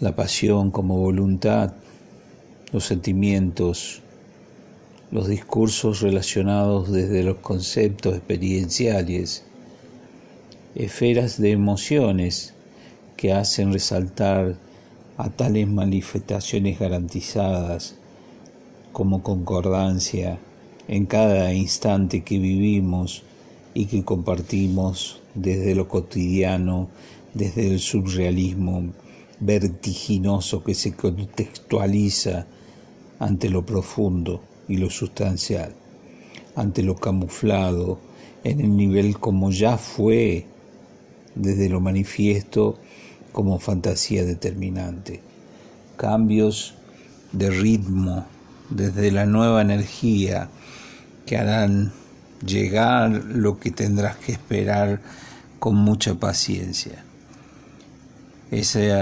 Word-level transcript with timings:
la 0.00 0.14
pasión 0.14 0.70
como 0.70 0.98
voluntad, 0.98 1.72
los 2.72 2.84
sentimientos, 2.84 4.02
los 5.10 5.28
discursos 5.28 6.02
relacionados 6.02 6.92
desde 6.92 7.22
los 7.22 7.38
conceptos 7.38 8.16
experienciales, 8.16 9.44
esferas 10.74 11.40
de 11.40 11.52
emociones 11.52 12.52
que 13.16 13.32
hacen 13.32 13.72
resaltar 13.72 14.56
a 15.16 15.30
tales 15.30 15.66
manifestaciones 15.66 16.78
garantizadas 16.78 17.94
como 18.92 19.22
concordancia 19.22 20.38
en 20.88 21.06
cada 21.06 21.54
instante 21.54 22.22
que 22.22 22.38
vivimos 22.38 23.22
y 23.72 23.86
que 23.86 24.04
compartimos 24.04 25.20
desde 25.34 25.74
lo 25.74 25.88
cotidiano, 25.88 26.88
desde 27.32 27.68
el 27.68 27.78
surrealismo 27.78 28.92
vertiginoso 29.40 30.64
que 30.64 30.74
se 30.74 30.92
contextualiza 30.92 32.46
ante 33.18 33.48
lo 33.48 33.64
profundo 33.64 34.42
y 34.68 34.76
lo 34.78 34.90
sustancial, 34.90 35.74
ante 36.54 36.82
lo 36.82 36.96
camuflado 36.96 37.98
en 38.44 38.60
el 38.60 38.76
nivel 38.76 39.18
como 39.18 39.50
ya 39.50 39.78
fue 39.78 40.46
desde 41.34 41.68
lo 41.68 41.80
manifiesto 41.80 42.78
como 43.32 43.58
fantasía 43.58 44.24
determinante. 44.24 45.20
Cambios 45.96 46.74
de 47.32 47.50
ritmo 47.50 48.26
desde 48.70 49.10
la 49.12 49.26
nueva 49.26 49.62
energía 49.62 50.48
que 51.26 51.36
harán 51.36 51.92
llegar 52.44 53.10
lo 53.10 53.58
que 53.58 53.70
tendrás 53.70 54.16
que 54.16 54.32
esperar 54.32 55.00
con 55.58 55.74
mucha 55.74 56.14
paciencia. 56.14 57.04
Ese, 58.50 58.92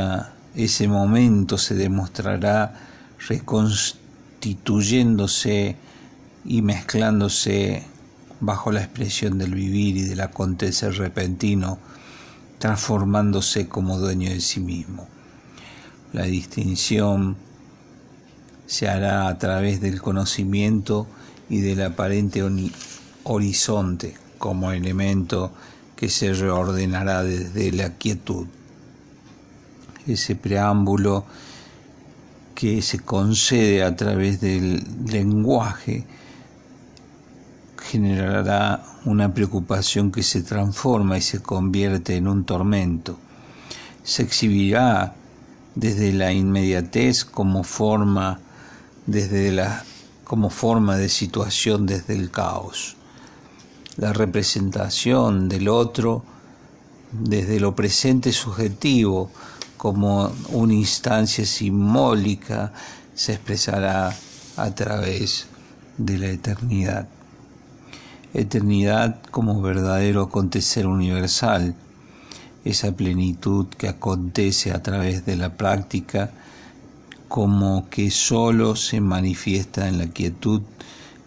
ese 0.55 0.89
momento 0.89 1.57
se 1.59 1.75
demostrará 1.75 2.75
reconstituyéndose 3.29 5.77
y 6.45 6.63
mezclándose 6.63 7.85
bajo 8.41 8.73
la 8.73 8.83
expresión 8.83 9.39
del 9.39 9.55
vivir 9.55 9.97
y 9.97 10.03
del 10.03 10.21
acontecer 10.21 10.93
repentino 10.95 11.79
transformándose 12.59 13.69
como 13.69 13.99
dueño 13.99 14.31
de 14.31 14.41
sí 14.41 14.61
mismo. 14.61 15.07
La 16.13 16.23
distinción 16.23 17.37
se 18.67 18.89
hará 18.89 19.29
a 19.29 19.39
través 19.39 19.81
del 19.81 20.01
conocimiento 20.01 21.07
y 21.51 21.61
del 21.61 21.83
aparente 21.83 22.43
horizonte 23.25 24.15
como 24.39 24.73
elemento 24.73 25.53
que 25.97 26.09
se 26.09 26.33
reordenará 26.33 27.23
desde 27.23 27.73
la 27.73 27.95
quietud. 27.95 28.47
Ese 30.07 30.37
preámbulo 30.37 31.25
que 32.55 32.83
se 32.83 33.01
concede 33.01 33.83
a 33.83 33.97
través 33.97 34.41
del 34.41 34.85
lenguaje 35.07 36.07
generará 37.91 38.85
una 39.05 39.33
preocupación 39.35 40.11
que 40.11 40.23
se 40.23 40.43
transforma 40.43 41.19
y 41.19 41.21
se 41.21 41.43
convierte 41.43 42.17
en 42.17 42.29
un 42.29 42.45
tormento. 42.45 43.19
Se 44.03 44.23
exhibirá 44.23 45.15
desde 45.75 46.13
la 46.13 46.33
inmediatez 46.33 47.25
como 47.25 47.65
forma, 47.65 48.41
desde 49.07 49.53
la, 49.53 49.85
como 50.25 50.51
forma 50.51 50.97
de 50.97 51.09
situación 51.09 51.87
desde 51.87 52.15
el 52.15 52.31
caos. 52.31 52.97
La 53.97 54.13
representación 54.13 55.49
del 55.49 55.69
otro 55.69 56.25
desde 57.13 57.61
lo 57.61 57.77
presente 57.77 58.33
subjetivo 58.33 59.31
como 59.85 60.33
una 60.49 60.73
instancia 60.73 61.45
simbólica 61.45 62.73
se 63.15 63.35
expresará 63.35 64.17
a 64.57 64.71
través 64.75 65.47
de 65.99 66.17
la 66.17 66.29
eternidad. 66.29 67.07
Eternidad 68.33 69.21
como 69.31 69.61
verdadero 69.61 70.23
acontecer 70.23 70.87
universal, 70.87 71.75
esa 72.65 72.93
plenitud 72.93 73.67
que 73.77 73.89
acontece 73.89 74.73
a 74.73 74.83
través 74.83 75.27
de 75.27 75.37
la 75.37 75.51
práctica 75.51 76.31
como 77.29 77.91
que 77.91 78.11
sólo 78.11 78.77
se 78.77 79.03
manifiesta 79.03 79.87
en 79.87 79.99
la 79.99 80.07
quietud, 80.07 80.63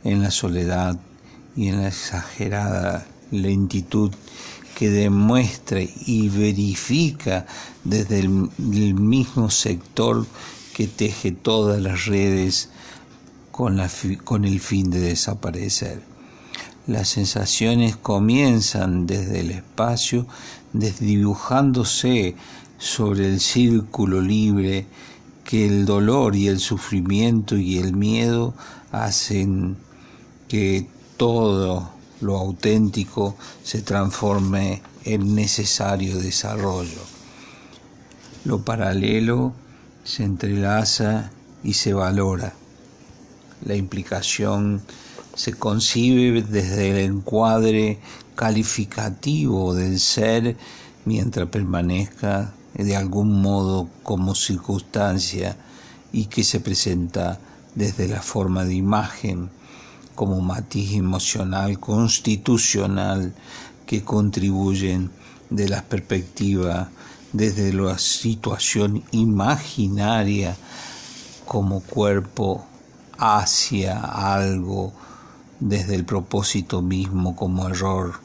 en 0.03 0.24
la 0.24 0.31
soledad 0.31 0.97
y 1.56 1.68
en 1.68 1.81
la 1.81 1.89
exagerada 1.89 3.06
lentitud 3.29 4.12
que 4.77 4.91
demuestra 4.91 5.81
y 5.81 6.29
verifica 6.29 7.47
desde 7.83 8.19
el, 8.19 8.29
mismo 8.29 9.49
sector 9.49 10.27
que 10.75 10.85
teje 10.85 11.31
todas 11.31 11.81
las 11.81 12.05
redes 12.05 12.69
con, 13.51 13.75
la, 13.75 13.89
con 14.23 14.45
el 14.45 14.59
fin 14.59 14.91
de 14.91 14.99
desaparecer. 14.99 16.03
Las 16.85 17.09
sensaciones 17.09 17.97
comienzan 17.97 19.07
desde 19.07 19.39
el 19.39 19.49
espacio, 19.49 20.27
desdibujándose 20.73 22.35
sobre 22.77 23.25
el 23.25 23.39
círculo 23.39 24.21
libre 24.21 24.85
que 25.44 25.65
el 25.65 25.88
dolor 25.88 26.35
y 26.35 26.49
el 26.49 26.59
sufrimiento 26.59 27.57
y 27.57 27.79
el 27.79 27.95
miedo 27.95 28.53
hacen 28.91 29.75
que 30.47 30.85
todo 31.17 31.97
lo 32.22 32.38
auténtico 32.38 33.35
se 33.63 33.81
transforme 33.81 34.81
en 35.03 35.35
necesario 35.35 36.17
desarrollo. 36.17 37.01
Lo 38.45 38.63
paralelo 38.63 39.53
se 40.03 40.23
entrelaza 40.23 41.31
y 41.63 41.73
se 41.73 41.94
valora. 41.94 42.53
La 43.66 43.75
implicación 43.75 44.81
se 45.35 45.53
concibe 45.53 46.41
desde 46.41 46.91
el 46.91 46.97
encuadre 46.97 48.00
calificativo 48.35 49.73
del 49.73 50.00
ser 50.00 50.56
mientras 51.06 51.50
permanezca 51.50 52.53
de 52.73 52.95
algún 52.95 53.41
modo 53.41 53.89
como 54.03 54.35
circunstancia 54.35 55.57
y 56.11 56.25
que 56.25 56.44
se 56.44 56.59
presenta 56.59 57.39
desde 57.75 58.07
la 58.07 58.22
forma 58.22 58.66
de 58.66 58.75
imagen 58.75 59.50
como 60.17 60.41
matiz 60.41 60.95
emocional 60.95 61.79
constitucional 61.79 63.35
que 63.85 64.03
contribuyen 64.03 65.11
de 65.51 65.69
la 65.69 65.83
perspectiva 65.83 66.89
desde 67.33 67.72
la 67.72 68.00
situación 68.00 69.03
imaginaria 69.11 70.57
como 71.45 71.81
cuerpo 71.81 72.66
hacia 73.19 74.00
algo 74.00 74.91
desde 75.59 75.94
el 75.94 76.03
propósito 76.03 76.81
mismo 76.81 77.35
como 77.35 77.69
error. 77.69 78.16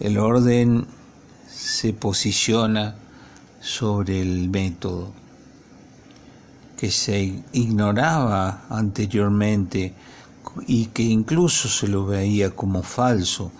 El 0.00 0.18
orden 0.18 0.84
se 1.48 1.92
posiciona 1.92 2.96
sobre 3.60 4.20
el 4.20 4.50
método 4.50 5.12
que 6.78 6.92
se 6.92 7.42
ignoraba 7.52 8.66
anteriormente 8.70 9.94
y 10.68 10.86
que 10.86 11.02
incluso 11.02 11.68
se 11.68 11.88
lo 11.88 12.06
veía 12.06 12.50
como 12.50 12.84
falso. 12.84 13.50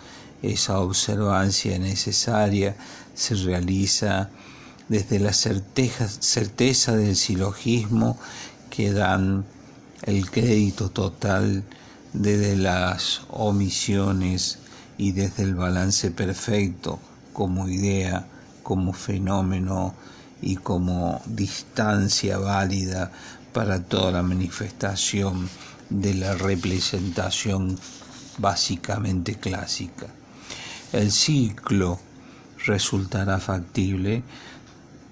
Esa 0.41 0.79
observancia 0.79 1.77
necesaria 1.81 2.77
se 3.15 3.35
realiza 3.35 4.31
desde 4.89 5.19
la 5.19 5.33
certeza, 5.33 6.97
del 6.97 7.17
silogismo 7.17 8.17
que 8.71 8.93
dan 8.93 9.45
el 10.03 10.31
crédito 10.31 10.91
total 10.91 11.65
desde 12.13 12.55
las 12.55 13.23
omisiones 13.31 14.61
y 14.97 15.11
desde 15.11 15.43
el 15.43 15.57
balance 15.57 16.13
perfecto 16.13 17.01
como 17.33 17.69
idea, 17.69 18.29
como 18.63 18.93
fenómeno 18.93 19.95
y 20.41 20.57
como 20.57 21.21
distancia 21.27 22.39
válida 22.39 23.11
para 23.53 23.83
toda 23.83 24.13
la 24.13 24.23
manifestación 24.23 25.49
de 25.91 26.15
la 26.15 26.35
representación 26.35 27.79
básicamente 28.39 29.35
clásica. 29.37 30.07
El 30.93 31.13
ciclo 31.13 31.99
resultará 32.65 33.39
factible 33.39 34.23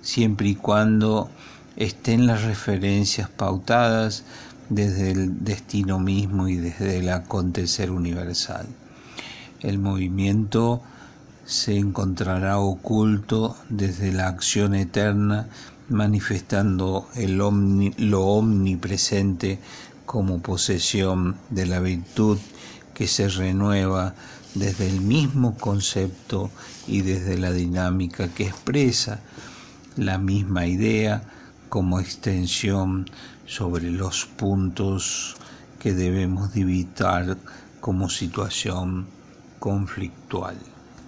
siempre 0.00 0.48
y 0.48 0.54
cuando 0.54 1.30
estén 1.76 2.26
las 2.26 2.42
referencias 2.42 3.28
pautadas 3.28 4.24
desde 4.68 5.12
el 5.12 5.44
destino 5.44 5.98
mismo 5.98 6.48
y 6.48 6.56
desde 6.56 6.98
el 6.98 7.08
acontecer 7.10 7.90
universal. 7.90 8.66
El 9.60 9.78
movimiento 9.78 10.82
se 11.46 11.76
encontrará 11.76 12.58
oculto 12.58 13.56
desde 13.68 14.12
la 14.12 14.26
acción 14.26 14.74
eterna, 14.74 15.46
manifestando 15.88 17.08
el 17.14 17.36
lo 17.36 18.22
omnipresente 18.22 19.60
como 20.04 20.40
posesión 20.40 21.36
de 21.50 21.66
la 21.66 21.78
virtud 21.78 22.38
que 22.94 23.06
se 23.06 23.28
renueva 23.28 24.14
desde 24.54 24.88
el 24.88 25.00
mismo 25.00 25.56
concepto 25.56 26.50
y 26.88 27.02
desde 27.02 27.38
la 27.38 27.52
dinámica 27.52 28.28
que 28.28 28.48
expresa 28.48 29.20
la 29.96 30.18
misma 30.18 30.66
idea 30.66 31.22
como 31.68 32.00
extensión 32.00 33.08
sobre 33.46 33.90
los 33.90 34.26
puntos 34.26 35.36
que 35.78 35.94
debemos 35.94 36.52
divitar 36.52 37.36
como 37.80 38.08
situación 38.08 39.06
conflictual. 39.60 40.56